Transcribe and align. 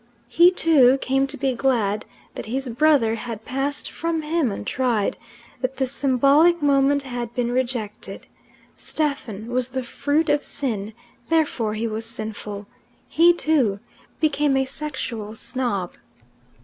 He, 0.27 0.49
too, 0.49 0.97
came 0.99 1.27
to 1.27 1.37
be 1.37 1.53
glad 1.53 2.05
that 2.33 2.47
his 2.47 2.69
brother 2.69 3.13
had 3.13 3.45
passed 3.45 3.91
from 3.91 4.23
him 4.23 4.51
untried, 4.51 5.15
that 5.61 5.77
the 5.77 5.85
symbolic 5.85 6.59
moment 6.59 7.03
had 7.03 7.35
been 7.35 7.51
rejected. 7.51 8.25
Stephen 8.75 9.49
was 9.51 9.69
the 9.69 9.83
fruit 9.83 10.27
of 10.27 10.43
sin; 10.43 10.93
therefore 11.29 11.75
he 11.75 11.85
was 11.85 12.07
sinful, 12.07 12.65
He, 13.07 13.31
too, 13.31 13.79
became 14.19 14.57
a 14.57 14.65
sexual 14.65 15.35
snob. 15.35 15.93